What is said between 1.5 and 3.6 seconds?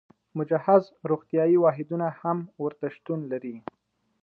واحدونه هم ورته شتون لري.